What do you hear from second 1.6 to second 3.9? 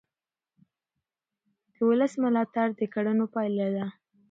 د ولس ملاتړ د کړنو پایله ده